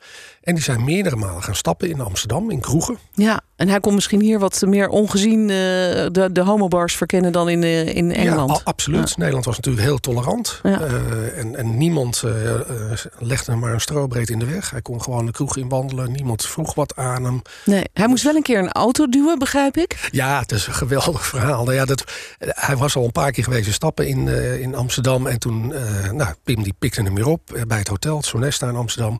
En 0.49 0.55
die 0.55 0.63
zijn 0.63 0.83
meerdere 0.83 1.15
malen 1.15 1.43
gaan 1.43 1.55
stappen 1.55 1.89
in 1.89 2.01
Amsterdam, 2.01 2.51
in 2.51 2.59
kroegen. 2.59 2.97
Ja, 3.13 3.41
en 3.55 3.69
hij 3.69 3.79
kon 3.79 3.93
misschien 3.93 4.21
hier 4.21 4.39
wat 4.39 4.61
meer 4.67 4.87
ongezien 4.87 5.41
eh, 5.41 5.47
de, 6.11 6.29
de 6.31 6.43
homobars 6.43 6.95
verkennen 6.95 7.31
dan 7.31 7.49
in, 7.49 7.63
eh, 7.63 7.95
in 7.95 8.11
Engeland. 8.11 8.49
Ja, 8.49 8.61
absoluut. 8.63 9.17
Nederland 9.17 9.45
was 9.45 9.55
natuurlijk 9.55 9.85
heel 9.85 9.97
tolerant. 9.97 10.59
Ja. 10.63 10.81
Eh, 10.81 11.37
en, 11.37 11.55
en 11.55 11.77
niemand 11.77 12.23
legde 13.19 13.51
hem 13.51 13.59
maar 13.59 13.73
een 13.73 13.81
strobreed 13.81 14.29
in 14.29 14.39
de 14.39 14.45
weg. 14.45 14.71
Hij 14.71 14.81
kon 14.81 15.01
gewoon 15.01 15.25
de 15.25 15.31
kroeg 15.31 15.57
in 15.57 15.69
wandelen. 15.69 16.11
Niemand 16.11 16.45
vroeg 16.45 16.73
wat 16.73 16.95
aan 16.95 17.23
hem. 17.23 17.41
Nee, 17.65 17.83
hij 17.93 18.07
moest 18.07 18.23
wel 18.23 18.35
een 18.35 18.41
keer 18.41 18.59
een 18.59 18.71
auto 18.71 19.09
duwen, 19.09 19.39
begrijp 19.39 19.77
ik. 19.77 20.09
Ja, 20.11 20.39
het 20.39 20.51
is 20.51 20.67
een 20.67 20.73
geweldig 20.73 21.25
verhaal. 21.25 21.63
Nou 21.63 21.75
ja, 21.75 21.85
dat, 21.85 22.03
hij 22.39 22.77
was 22.77 22.95
al 22.95 23.05
een 23.05 23.11
paar 23.11 23.31
keer 23.31 23.43
geweest 23.43 23.73
stappen 23.73 24.07
in, 24.07 24.27
in 24.59 24.75
Amsterdam. 24.75 25.27
En 25.27 25.39
toen, 25.39 25.73
nou, 26.11 26.33
Pim 26.43 26.63
die 26.63 26.75
pikte 26.79 27.01
hem 27.01 27.15
weer 27.15 27.27
op 27.27 27.63
bij 27.67 27.77
het 27.77 27.87
hotel, 27.87 28.17
het 28.17 28.25
Sonesta 28.25 28.69
in 28.69 28.75
Amsterdam. 28.75 29.19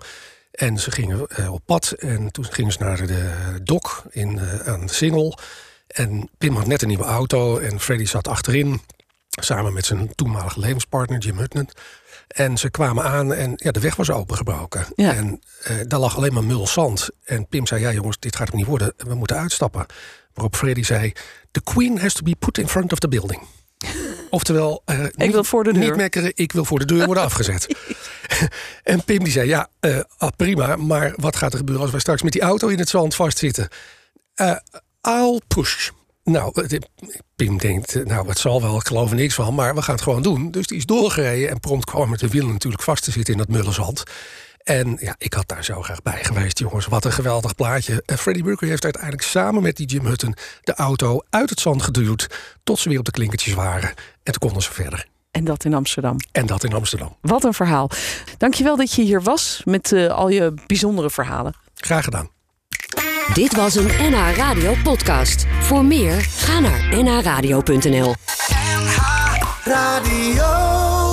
En 0.60 0.78
ze 0.78 0.92
gingen 0.92 1.28
eh, 1.28 1.54
op 1.54 1.62
pad. 1.66 1.92
En 1.92 2.32
toen 2.32 2.46
gingen 2.46 2.72
ze 2.72 2.80
naar 2.80 3.08
de 3.08 3.60
dok 3.64 4.04
in, 4.10 4.40
eh, 4.40 4.68
aan 4.68 4.86
de 4.86 4.94
Singel. 4.94 5.38
En 5.88 6.30
Pim 6.38 6.56
had 6.56 6.68
net 6.68 6.82
een 6.82 6.88
nieuwe 6.88 7.04
auto. 7.04 7.58
En 7.58 7.80
Freddy 7.80 8.06
zat 8.06 8.28
achterin. 8.28 8.82
Samen 9.30 9.74
met 9.74 9.86
zijn 9.86 10.16
toenmalige 10.16 10.60
levenspartner 10.60 11.20
Jim 11.20 11.38
Hutton. 11.38 11.70
En 12.28 12.58
ze 12.58 12.70
kwamen 12.70 13.04
aan 13.04 13.34
en 13.34 13.54
ja, 13.56 13.72
de 13.72 13.80
weg 13.80 13.96
was 13.96 14.10
opengebroken. 14.10 14.86
Ja. 14.96 15.14
En 15.14 15.42
eh, 15.64 15.76
daar 15.88 16.00
lag 16.00 16.18
alleen 16.18 16.34
maar 16.34 16.44
mul 16.44 16.68
zand. 16.68 17.10
En 17.24 17.48
Pim 17.48 17.68
zei, 17.68 17.82
ja 17.82 17.92
jongens, 17.92 18.20
dit 18.20 18.36
gaat 18.36 18.48
hem 18.48 18.58
niet 18.58 18.68
worden. 18.68 18.94
We 18.98 19.16
moeten 19.16 19.38
uitstappen. 19.38 19.86
Waarop 20.34 20.56
Freddy 20.56 20.84
zei, 20.84 21.14
the 21.52 21.62
queen 21.64 22.00
has 22.00 22.14
to 22.14 22.24
be 22.24 22.36
put 22.40 22.58
in 22.58 22.68
front 22.68 22.92
of 22.92 23.00
the 23.00 23.08
building. 23.08 23.42
Oftewel, 24.30 24.82
eh, 24.86 25.00
niet, 25.12 25.32
wil 25.32 25.44
voor 25.44 25.64
de 25.64 25.74
deur. 25.74 25.84
niet 25.84 25.96
mekkeren, 25.96 26.32
ik 26.36 26.52
wil 26.52 26.66
voor 26.66 26.80
de 26.80 26.86
deur 26.86 27.06
worden 27.06 27.24
afgezet. 27.30 27.76
en 28.84 29.04
Pim 29.04 29.24
die 29.24 29.34
zei, 29.34 29.48
ja, 29.48 29.70
eh, 29.80 30.00
ah, 30.18 30.30
prima, 30.36 30.76
maar 30.76 31.14
wat 31.16 31.36
gaat 31.36 31.52
er 31.52 31.58
gebeuren 31.58 31.84
als 31.84 31.92
wij 31.92 32.02
straks 32.02 32.22
met 32.22 32.34
die 32.34 32.42
auto 32.42 32.68
in 32.68 32.80
het 32.80 32.90
zand 32.90 33.16
vastzitten? 33.16 33.68
Eh 34.34 34.56
I'll 35.02 35.40
push. 35.48 35.90
Nou, 36.24 36.68
Pim 37.36 37.58
denkt, 37.58 38.06
nou, 38.06 38.28
het 38.28 38.38
zal 38.38 38.62
wel, 38.62 38.76
ik 38.76 38.88
geloof 38.88 39.10
er 39.10 39.16
niks 39.16 39.34
van, 39.34 39.56
maar 39.56 39.76
we 39.76 39.82
gaan 39.82 39.96
het 39.96 40.04
gewoon 40.04 40.22
doen. 40.22 40.52
Dus 40.52 40.68
die 40.68 40.78
is 40.78 40.86
doorgereden 40.86 41.50
en 41.50 41.60
prompt 41.60 41.86
kwam 41.86 42.10
met 42.10 42.20
de 42.20 42.28
wielen 42.28 42.52
natuurlijk 42.52 42.84
vast 42.84 43.04
te 43.04 43.12
zitten 43.12 43.34
in 43.34 43.40
dat 43.40 43.48
mullenzand. 43.48 44.04
En 44.70 44.98
ja, 45.00 45.16
ik 45.18 45.34
had 45.34 45.48
daar 45.48 45.64
zo 45.64 45.82
graag 45.82 46.02
bij 46.02 46.24
geweest, 46.24 46.60
jongens. 46.60 46.86
Wat 46.86 47.06
een 47.06 47.12
geweldig 47.12 47.56
plaatje. 47.56 48.04
En 48.06 48.18
Freddie 48.18 48.44
Mercury 48.44 48.70
heeft 48.70 48.84
uiteindelijk 48.84 49.24
samen 49.24 49.62
met 49.62 49.76
die 49.76 49.88
Jim 49.88 50.06
Hutton 50.06 50.36
de 50.62 50.74
auto 50.74 51.22
uit 51.30 51.50
het 51.50 51.60
zand 51.60 51.82
geduwd. 51.82 52.28
Tot 52.64 52.80
ze 52.80 52.90
weer 52.90 53.00
op 53.00 53.06
de 53.06 53.12
klinkertjes 53.12 53.54
waren. 53.54 53.90
En 54.24 54.32
toen 54.32 54.40
konden 54.40 54.62
ze 54.62 54.72
verder. 54.72 55.08
En 55.32 55.44
dat 55.44 55.66
in 55.66 55.74
Amsterdam. 55.74 56.18
En 56.32 56.46
dat 56.46 56.64
in 56.64 56.74
Amsterdam. 56.74 57.18
Wat 57.22 57.44
een 57.44 57.54
verhaal. 57.54 57.90
Dankjewel 58.38 58.76
dat 58.76 58.94
je 58.94 59.02
hier 59.02 59.22
was 59.22 59.62
met 59.66 59.92
eh, 59.92 60.08
al 60.08 60.30
je 60.30 60.54
bijzondere 60.68 61.10
verhalen. 61.10 61.54
Graag 61.76 62.04
gedaan. 62.04 62.30
Dit 63.34 63.56
was 63.56 63.76
een 63.76 64.12
NH 64.12 64.36
Radio 64.36 64.76
podcast. 64.84 65.46
Voor 65.62 65.86
meer, 65.86 66.22
ga 66.22 66.60
naar 66.60 67.04
nhradio.nl. 67.04 68.16
Radio. 69.64 71.09